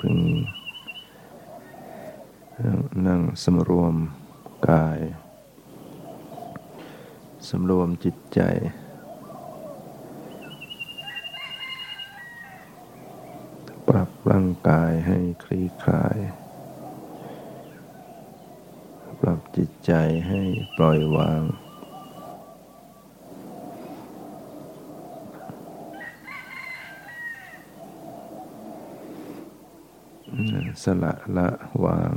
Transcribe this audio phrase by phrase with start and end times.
[0.00, 0.18] พึง
[3.06, 3.94] นั่งสำรวม
[4.68, 5.00] กาย
[7.48, 8.40] สำรวมจิตใจ
[13.88, 16.18] ปรับร่างกายให้คลี่คลาย
[19.20, 19.92] ปรับจิตใจ
[20.28, 20.42] ให้
[20.76, 21.42] ปล่อยวาง
[30.84, 31.48] สละละ
[31.84, 32.12] วาง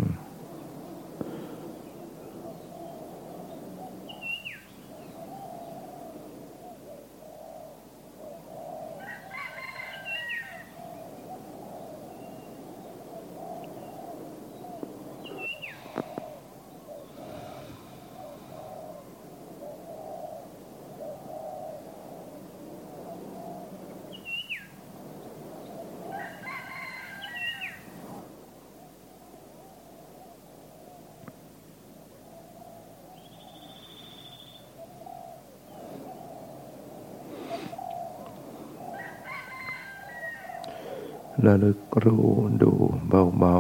[41.48, 42.28] ระลึกรู้
[42.62, 42.72] ดู
[43.08, 43.58] เบา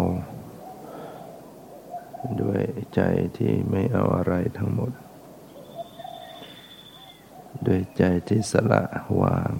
[1.53, 2.61] ๆ ด้วย
[2.93, 2.99] ใจ
[3.37, 4.91] ที่ไม่เอาอะไรทั้งหมด
[7.65, 8.83] ด้วยใจที่สละ
[9.21, 9.53] วาง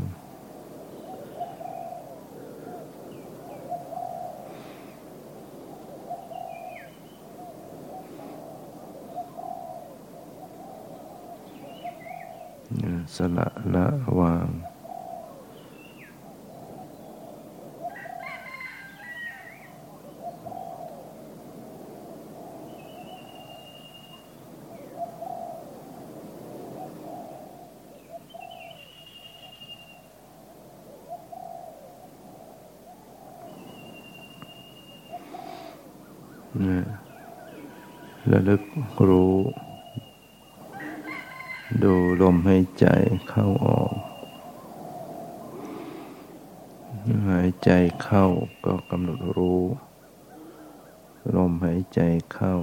[13.15, 13.85] สละละ
[14.19, 14.47] วาง
[38.31, 38.61] ระลึก
[39.07, 39.35] รู้
[41.83, 42.85] ดูลมหายใจ
[43.29, 43.93] เข้าออก
[47.29, 47.69] หายใจ
[48.01, 48.25] เข้า
[48.65, 49.61] ก็กำหนดรู้
[51.35, 51.99] ลมหายใจ
[52.33, 52.55] เข้า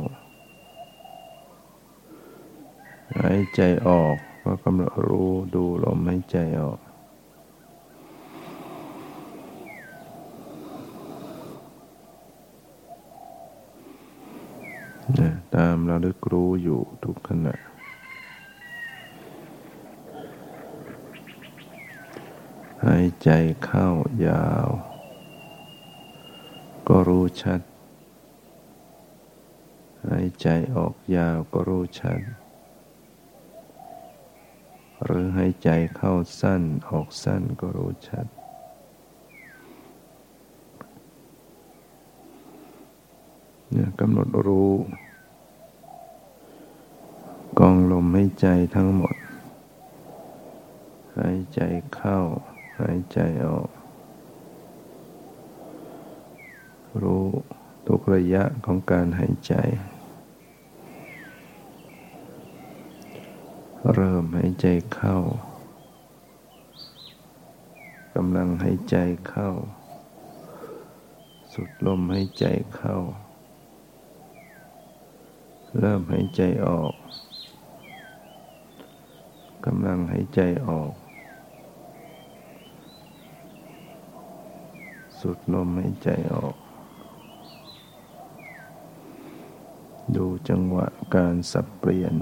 [3.19, 6.79] หายใจออกก็กำหนดรู้ดูลมหายใจออก
[15.55, 17.55] ตามเรู้อยู่ทุกขณะ
[22.85, 23.31] หายใจ
[23.65, 23.89] เข้า
[24.27, 24.69] ยาว
[26.89, 27.61] ก็รู้ชัด
[30.09, 30.47] หายใจ
[30.77, 32.21] ออกยาวก็รู้ชัด
[35.05, 38.27] หรือหายใจเข้าสั้นออกสั้นก็รู้ชัด
[43.71, 44.73] เนี่ยกำหนดรู้
[47.61, 47.63] ก
[48.17, 49.17] หายใจทั้งหมด
[51.19, 51.61] หายใจ
[51.95, 52.19] เข้า
[52.81, 53.71] หายใจออก
[57.03, 57.27] รู้
[57.87, 59.55] ทุกระยะของการหายใจ
[63.93, 65.17] เริ่มหายใจเข้า
[68.15, 68.97] กำลังหายใจ
[69.29, 69.51] เข้า
[71.53, 72.45] สุดลมหายใจ
[72.75, 72.97] เข้า
[75.79, 76.93] เริ่มหายใจออก
[79.69, 80.93] กำลังหายใจออก
[85.21, 86.57] สุดลมหายใจออก
[90.17, 92.15] ดูจังหวะการสับเปลี่ยน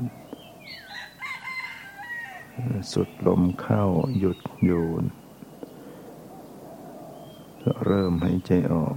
[2.92, 3.82] สุดลมเข้า
[4.18, 4.84] หยุดอยู่
[7.86, 8.96] เริ่มหายใจออก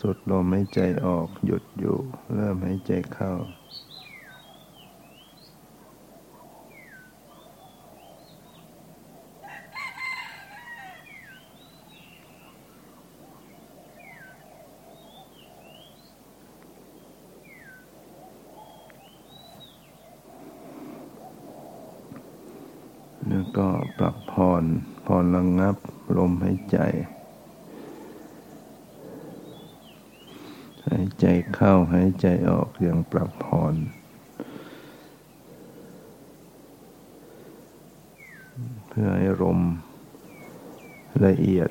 [0.00, 1.96] สุดลมหายใจออกหยุดอยู่
[2.34, 3.32] เริ่มหายใจเข้า
[23.28, 23.68] แล้วก็
[23.98, 24.64] ปรับผ่อน
[25.06, 25.76] ผ่อนระ งับ
[26.16, 26.78] ลมหายใจ
[30.90, 33.74] หายใจเข้าหายใจออกอย่างปรับผ่อน
[38.88, 39.60] เพื่อให้ลม
[41.26, 41.70] ละเอียด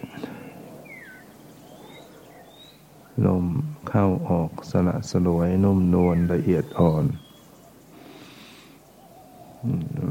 [3.25, 3.45] ลม
[3.89, 7.05] เข้าออกสละสลวยนุ่มนวลละเอียดอ่อน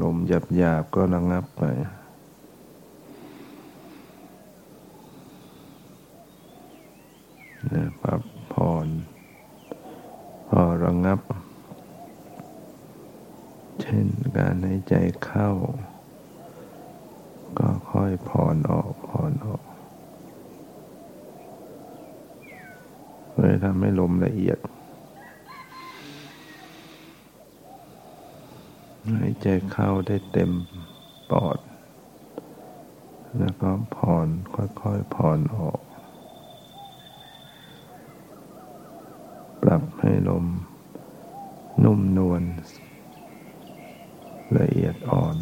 [0.01, 1.63] ลมหยาบหยาบก็ระงับไป
[13.85, 14.07] ช่น
[14.37, 14.95] การหายใจ
[15.25, 15.49] เข้า
[17.57, 19.63] ก็ค่อยผ่อนออกผ่อนออก
[23.31, 24.59] เพื่อทำให้ลมละเอียด
[29.11, 30.51] หายใจเข้าได้เต็ม
[31.31, 31.59] ปอด
[33.39, 40.45] แล้วก็ผ่อนค่อยๆผ่อนออกับให้ลม
[41.83, 42.43] นุ่มนวล
[44.57, 45.37] ละเอียดอ่อน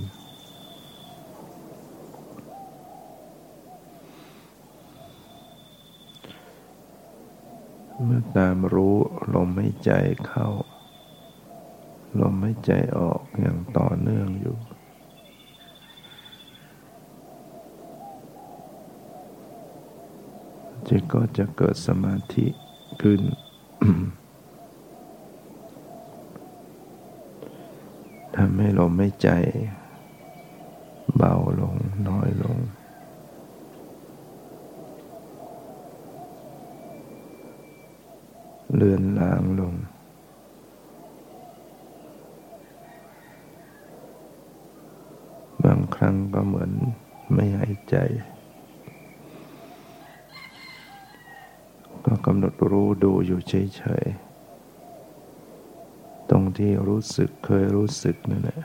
[8.03, 8.97] เมื่อตามรู้
[9.33, 9.91] ลมหายใจ
[10.27, 10.47] เข้า
[12.19, 14.57] ลมหายใจออกอย่างต่อเนื่องอยู่
[20.87, 22.45] จิตก็จะเกิดสมาธิ
[23.01, 29.29] ขึ้นำให้ลมไม่ใจ
[31.17, 31.75] เบาลง
[32.07, 32.57] น้อยลง
[38.75, 39.73] เลือนลางลง
[45.63, 46.71] บางครั้งก็เหมือน
[47.33, 47.95] ไม่หายใจ
[52.05, 54.32] ก็กำหนดรู้ดูอยู่เฉยๆ
[56.59, 58.61] ที่รู้สึกเคยรู้สึกนั่นแหละ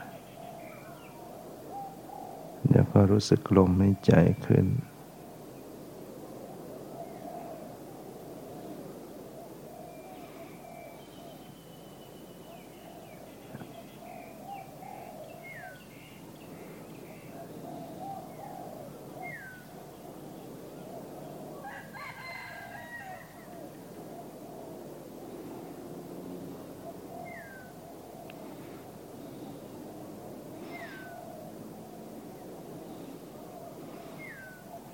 [2.69, 4.11] แล้วก็รู้สึกลมหายใจ
[4.45, 4.65] ขึ้น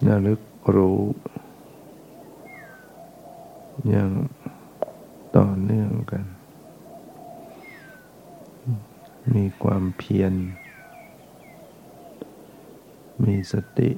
[0.09, 0.41] ระลึก
[0.75, 1.01] รู้
[3.89, 4.11] อย่าง
[5.35, 6.25] ต่อเนื่องกัน
[9.35, 10.33] มีความเพียร
[13.23, 13.91] มีสติ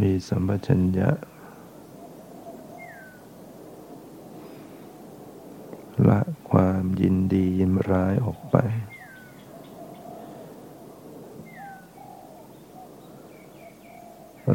[0.00, 1.10] มีสัมปชัญญะ
[6.08, 6.20] ละ
[6.50, 8.56] ความยินดียินร้ายออกไป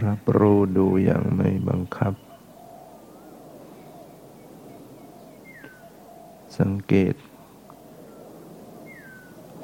[0.05, 2.13] รับรู้ดูอย่างไม่บังคับ
[6.63, 7.15] สังเกต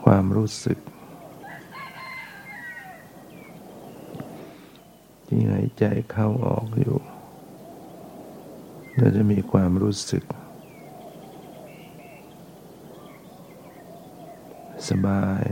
[0.04, 0.80] ความรู้สึก
[5.28, 6.98] ที่หายใจเข้าออกอยู่
[8.98, 10.24] เราจะมีความรู้สึก
[14.90, 15.44] สบาย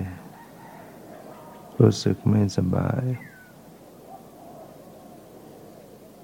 [1.81, 3.03] รู้สึกไม่สบาย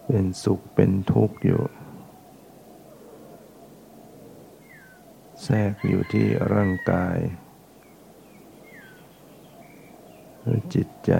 [0.05, 1.61] เป็นสุขเป็นทุกข์อยู่
[5.43, 7.17] แทรกอยู่ที่ร่างกาย
[10.41, 11.11] หรือจิตใจ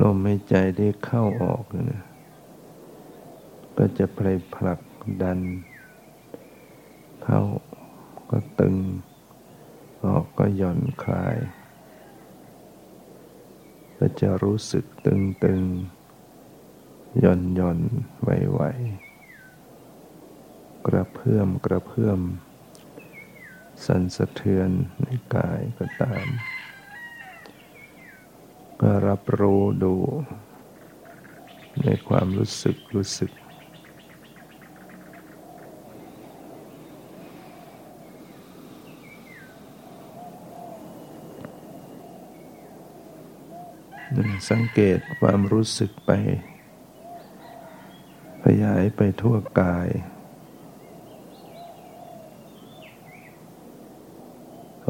[0.00, 2.02] ลมหายใจได้เข้าออกนะ
[3.76, 4.20] ก็จะไป
[4.54, 4.80] ผลัก
[5.22, 5.38] ดัน
[7.22, 7.40] เข้า
[8.30, 8.76] ก็ตึง
[10.04, 11.36] ออกก็หย่อนคลาย
[13.98, 15.97] ก็จะรู้สึกตึงตึงห
[17.22, 17.78] ย่อนหย่อน
[18.22, 18.60] ไหวไหว
[20.86, 22.20] กระเพื่อมกระเพื่อม
[23.84, 24.70] สั่นสะเทือน
[25.02, 26.26] ในกายก็ตาม
[28.80, 29.94] ก็รับรู้ดู
[31.84, 33.32] ในความรู้สึกรู้สึก
[44.50, 46.10] สังเกตความรู้สึกไป
[48.62, 49.88] ยายไปทั่วกาย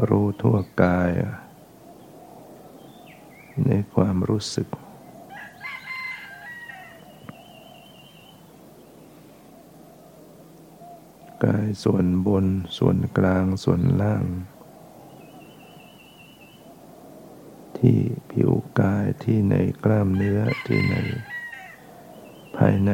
[0.09, 1.11] รู้ทั่วกาย
[3.65, 4.67] ในความรู้สึก
[11.45, 12.45] กายส่วนบน
[12.77, 14.25] ส่วนกลางส่วนล่าง
[17.77, 17.99] ที่
[18.31, 20.95] ผิวกายที่ในกล้ามเนื้อที่ใน
[22.55, 22.91] ภายใน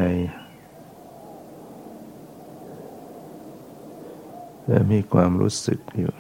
[4.68, 6.14] และมีความรู้สึกอยู่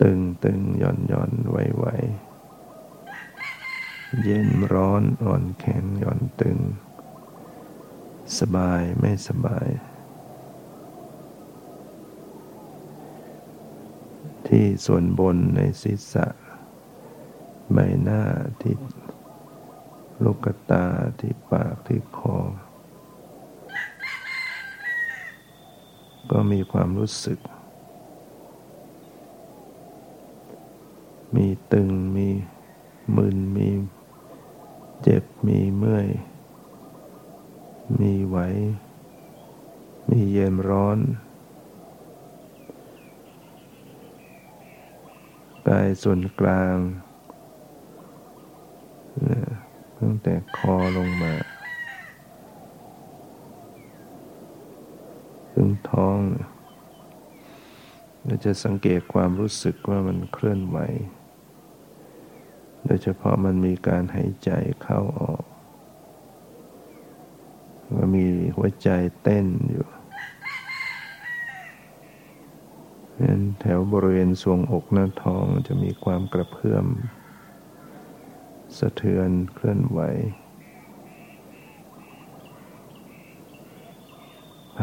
[0.00, 1.84] ตึงตึงหย่อนหย่อนไหวไหว
[4.22, 6.58] เย็นร้อนอ่อนแข็งหย่อนตึง
[8.38, 9.68] สบายไม่สบาย
[14.46, 16.26] ที่ส่วนบนในศีรษะ
[17.72, 18.22] ใบหน้า
[18.60, 18.76] ที่
[20.24, 20.84] ลูกตา
[21.20, 22.36] ที่ปากที่คอ
[26.30, 27.38] ก็มีความรู้สึก
[31.34, 32.28] มีตึง มี
[33.16, 33.68] มึน มี
[35.02, 36.08] เจ็บ มีเมื่อย
[38.00, 38.38] มีไหว
[40.08, 40.98] มีเย็นร้อน
[45.68, 46.76] กายส่วนกลาง
[49.98, 51.32] ตั้งแต่คอลงมา
[55.60, 56.18] ถึงท้อง
[58.24, 60.78] เราจะสังเกตความรู้สึกว่ามันเคลื่อนไหว
[62.84, 64.50] โดยเฉพาะมันมีการหายใจ
[64.82, 65.42] เข้าออก
[67.98, 68.24] ก็มี
[68.56, 68.88] หัวใจ
[69.22, 69.86] เต้นอยู่
[73.20, 76.86] นั้นแถวบริเวณสวงอกหน้าท้องจะมีความกระเพื่อม
[78.78, 80.00] สะเทือนเคลื่อนไหว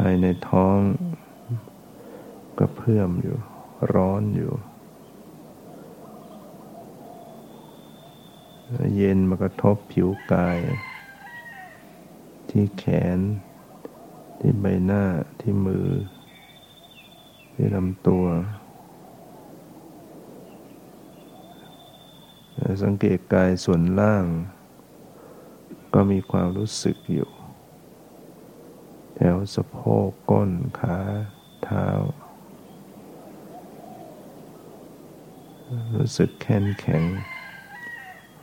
[0.08, 0.78] ายในท้อง
[2.58, 3.38] กระเพื่อมอยู่
[3.94, 4.54] ร้อนอยู่
[8.96, 10.60] เย็นมากระทบผิวกาย
[12.50, 12.84] ที่แข
[13.18, 13.20] น
[14.40, 15.04] ที่ใบหน้า
[15.40, 15.88] ที่มือ
[17.54, 18.26] ที่ลำตัว
[22.84, 24.26] สังเกตกายส่วนล่าง
[25.94, 27.30] ก็มีความรู้สึกอยู่
[29.34, 29.78] วสะโพ
[30.08, 30.98] กก้นขา
[31.64, 31.88] เท้า
[35.96, 37.04] รู้สึกแข็งแข็ง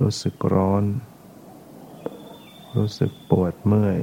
[0.00, 0.84] รู้สึกร้อน
[2.76, 4.00] รู้สึกปวดเมื่อย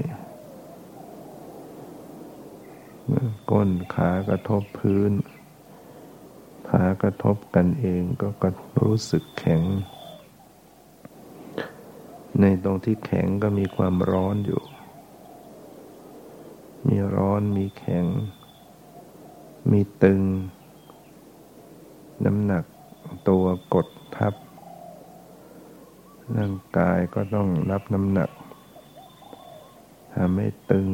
[3.51, 5.11] ก้นขากระทบพื้น
[6.69, 8.49] ขากระทบกันเองก็ก็
[8.81, 9.61] รู้สึกแข็ง
[12.41, 14.61] ในตรงที่แข็งก็มีความร้อนอยู่
[17.15, 18.05] ร้อนมีแข็ง
[19.71, 20.21] มีตึง
[22.25, 22.63] น้ำหนัก
[23.29, 24.33] ตัวกดทับ
[26.37, 28.29] ร่างกายก็ต้องรับน้ำหนัก
[30.15, 30.87] ทำให้ตึง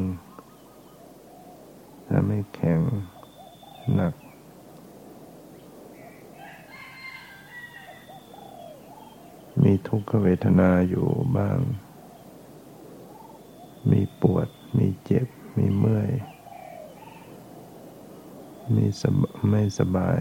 [2.10, 2.80] ทำให้แข็ง
[3.94, 4.14] หนัก
[9.62, 11.58] มีทุกขเวทนาอยู่บ้าง
[13.90, 14.48] มีปวด
[14.78, 16.10] มีเจ็บ มีเมื่อย
[18.74, 18.86] มี
[19.48, 20.20] ไม่สบาย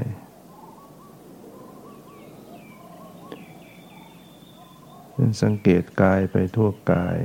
[5.43, 7.17] สังเกตกายไปทั่วกาย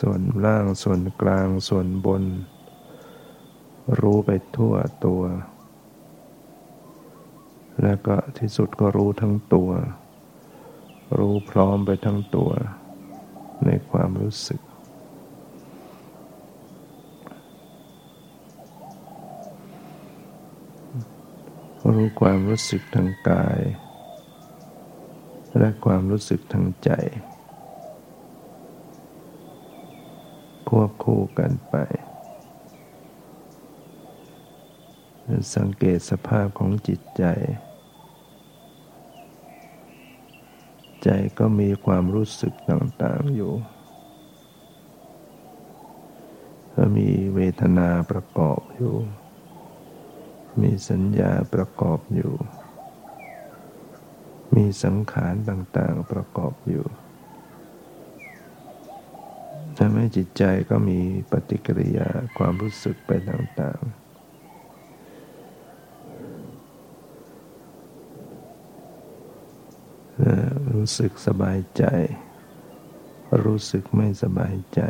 [0.00, 2.24] ส่วนล่างส่วนกลางส่วนบน
[4.00, 4.74] รู้ไปทั่ว
[5.06, 5.22] ตัว
[7.82, 9.70] แล้วก็ที่สุดก็รู้ทั้งตัว
[11.18, 12.50] รู้พร้อมไปทั้งตัว
[13.64, 14.60] ในความรู้สึก
[21.94, 23.60] รู้ความรู้สึกทางกาย
[25.58, 26.90] และความรู้สึกทางใจ
[30.68, 31.76] ควบคู่กันไป
[35.56, 37.24] สังเกตสภาพของจิตใจ
[41.02, 43.52] ใจก็มีความรู้สึกต่างๆอยู่
[46.96, 48.94] มีเวทนาประกอบอยู่
[50.60, 52.32] มีสัญญาประกอบอยู่
[54.54, 56.86] มีสังขารต่างๆประกอบอยู่
[59.78, 60.98] ทำให้จิตใจก็มี
[61.30, 64.01] ปฏิกิริยาความรู้สึกไปต่างๆ
[70.84, 71.84] รู้สึกสบายใจ
[73.44, 74.80] รู้สึกไม่สบายใจ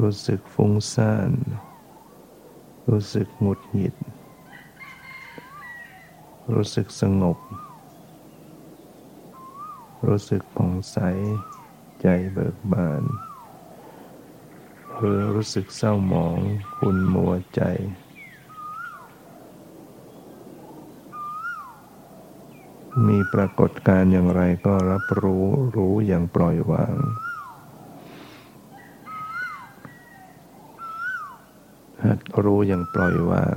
[0.00, 1.30] รู้สึกฟุ้งซ่าน
[2.90, 3.96] รู้สึกหงุดหงิด
[6.54, 7.38] รู้สึกสงบ
[10.06, 10.98] รู้สึกผ่องใส
[12.02, 13.02] ใจเบิกบาน
[14.96, 16.38] หรือรู้สึกเศร้าหมอง
[16.76, 17.62] ขุ่นมัวใจ
[23.08, 25.44] มีปรากฏการอย่างไรก็รับรู้
[25.76, 26.94] รู้อย่างปล่อยวาง
[32.44, 33.56] รู้อย่างปล่อยวาง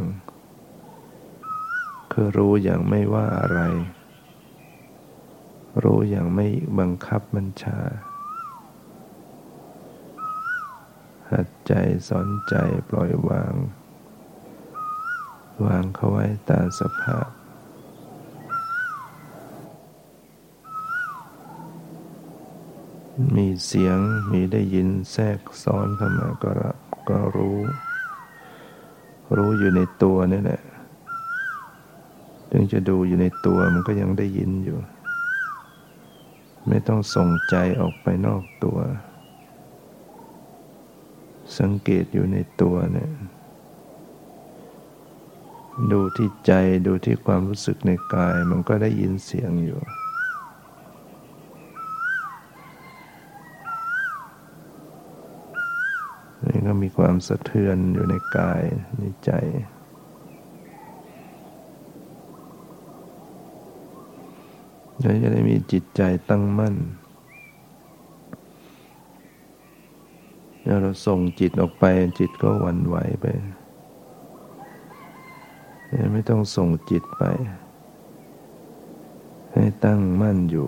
[2.12, 3.62] คือรู้อย่างไม่ว่าอะไร
[5.84, 6.48] รู้อย่างไม่
[6.80, 7.80] บังคับบัญชา
[11.32, 11.74] หัดใจ
[12.08, 12.56] สอนใจ
[12.90, 13.54] ปล่อยวาง
[15.66, 17.37] วางเขาไว้ตามสภาพ
[23.36, 23.98] มีเสียง
[24.32, 26.78] มีได้ยินแทรกซ้อนเข้ามาก็รับ
[27.10, 27.58] ก็รู้
[29.38, 30.62] รู้อยู่ในตัวนี่แหละ
[32.52, 34.80] ถึงจะดูอยู่ในตัวมันก็ยังได้ยินอยู่
[36.68, 38.78] ไม่ต้องส่งใจออกไปนอกตัว
[41.60, 43.12] สังเกตอยู่ในตัวเนี่ย
[45.92, 46.52] ดูที่ใจ
[46.88, 49.82] ดูที่ความรู้สึกในกายมันก็ได้ยินเสียงอยู่
[56.46, 58.64] นี่ก็ มีความสะเทือนอยู่ในกาย
[58.98, 59.32] ในใจ
[65.02, 66.76] เราจะได้มีจิตใจตั้งมั่น
[70.82, 71.86] เราส่งจิตออกไป
[72.20, 73.26] จิตก็หวั่นไหวไป
[76.14, 77.24] ไม่ต้องส่งจิตไป
[79.54, 80.68] ให้ตั้งมั่นอยู่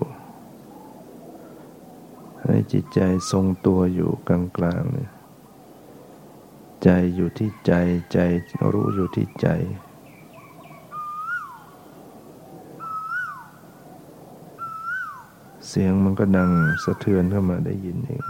[2.43, 2.99] ให้จิตใจ
[3.31, 5.09] ทรงตัวอยู่กลางๆเนี่ย
[6.83, 7.71] ใจอยู่ที่ใจ
[8.11, 8.17] ใจ
[8.71, 9.47] รู้อยู่ที่ใจ
[15.67, 16.51] เสียงมันก็ดัง
[16.83, 18.25] สะเทือนเข้ามาได้ยินเอง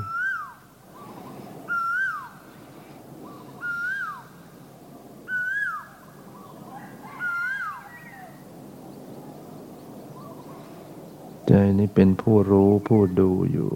[11.47, 13.69] ใจนี้เป็นผู้รู้ผู้ดูอยู่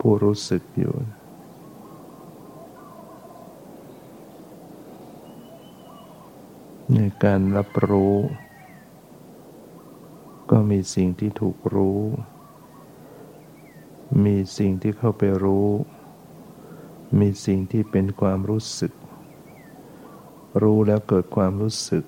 [0.00, 0.94] ผู้รู้สึกอยู่
[6.96, 8.16] ในการรับรู้
[10.50, 12.00] ก็มีสิ่งที่ถูกรู้
[14.24, 15.68] มีสิ่งที่เข้าไปรู้
[17.20, 18.92] มีสิ่งที่เป็นความรู้สึก
[20.62, 22.04] รู้แล้วเกิดความรู้สึก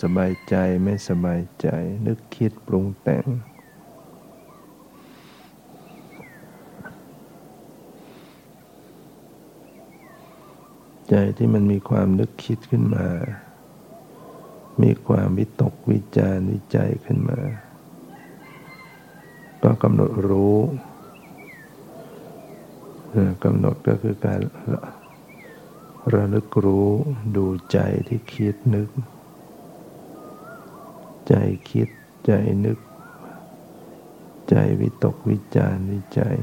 [0.00, 1.68] สบายใจไม่สบายใจ
[2.06, 3.26] นึกคิดปรุงแต่ง
[11.14, 13.06] ใจที่มันมีความนึกคิดขึ้นมา
[14.82, 17.40] มีความวิตกวิจารวิจัยขึ้นมา
[19.62, 20.58] ก็กำหนดรู้
[23.44, 24.40] กำหนดก็คือการ
[26.14, 26.90] ระลึกรู้
[27.36, 28.88] ดูใจที่คิดนึก
[31.28, 31.34] ใจ
[31.70, 31.88] คิด
[32.26, 32.32] ใจ
[32.64, 32.78] นึก
[34.48, 36.36] ใจวิตกวิจารวิจัย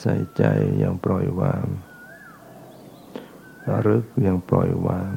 [0.00, 0.42] ใส่ใจ
[0.78, 1.64] อย่างปล่อยวาง
[3.68, 5.10] ระลึกอย่างปล่อยวาง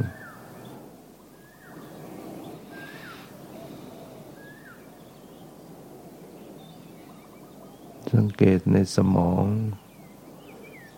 [8.13, 9.45] สังเกตในสมอง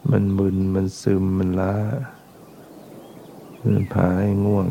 [0.09, 1.75] มันมึนมันซึมมันล้า
[3.63, 4.67] มันพาให้ง่วง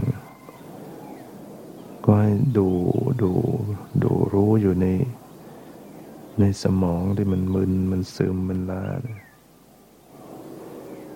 [2.04, 2.68] ก็ให้ดู
[3.22, 3.30] ดู
[4.02, 4.86] ดูรู้อยู่ใน
[6.38, 8.84] ในสมองที่มันมึนมันซึมมันล้า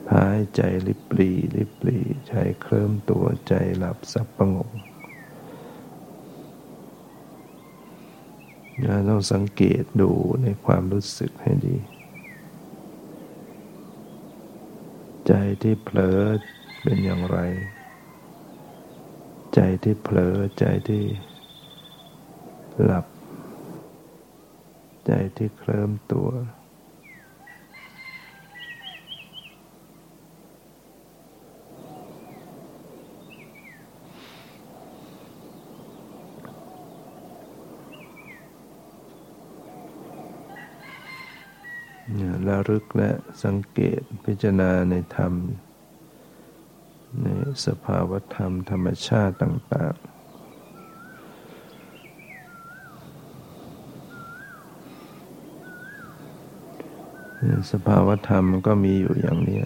[0.08, 1.98] พายใจลิบปลีลิบปลี
[2.28, 4.70] ใจเคลิ้มตัวใจหลับสับประงก
[8.82, 10.10] เราต้องสังเกตดู
[10.42, 11.76] ในความรู้สึกให้ดี
[15.26, 16.20] ใจที่เผลอ
[16.82, 17.38] เป็นอย่างไร
[19.54, 21.02] ใจที่เผลอใจที่
[22.84, 23.06] หลับ
[25.06, 26.28] ใจที่เคลิ้มตัว
[42.48, 43.10] ระลึกและ
[43.44, 45.32] สังเกตพิจารณาในธรรม
[47.22, 47.26] ใน
[47.66, 50.13] สภาวธรรมธรรมชาติต่าง ๆ
[57.72, 59.60] สภาวธรรมมันก็มีอยู่อย่างนี้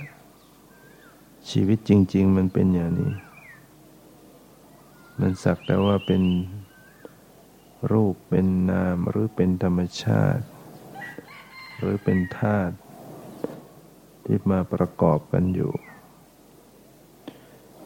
[1.50, 3.12] ชีวิตจริง ๆ มันเป็นอย่างนี้
[5.20, 6.22] มันสักแต่ว่าเป็น
[7.92, 10.44] รูปเป็นนามหรือเป็นธรรมชาติ
[11.78, 12.74] หรือเป็นธาตุ
[14.24, 15.72] ที่มาประกอบกันอยู่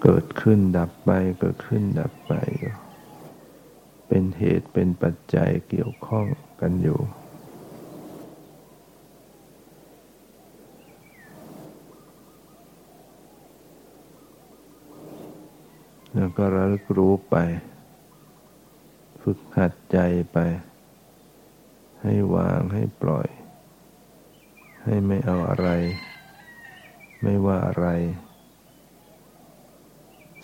[0.02, 2.32] เกิดขึ้นดับไปเกิดขึ้นดับไป
[4.08, 6.26] เป็นเหตุเป็นปัจจัยเกี่ยวข้อง
[6.60, 7.00] กันอยู่
[16.14, 17.36] แล้วก็ระลึกรู้ไป
[19.22, 19.98] ฝึกหัดใจ
[20.32, 20.38] ไป
[22.02, 23.28] ให้วางให้ปล่อย
[24.84, 25.68] ให้ไม่เอาอะไร
[27.22, 27.86] ไม่ว่าอะไร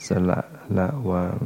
[0.07, 0.40] สละ
[0.78, 1.37] ละวาง